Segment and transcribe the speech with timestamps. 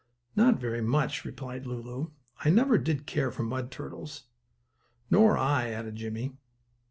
[0.35, 2.09] "Not very much," replied Lulu.
[2.43, 4.23] "I never did care for mud turtles."
[5.11, 6.33] "Nor I," added Jimmie.